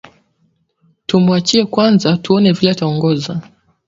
Tumuachie 1.05 1.65
kwanza 1.65 2.17
tuone 2.17 2.51
vile 2.51 2.71
ataongoza 2.71 3.41